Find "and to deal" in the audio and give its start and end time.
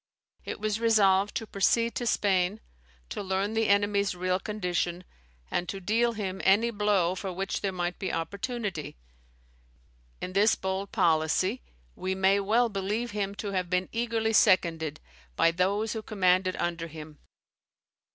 5.51-6.13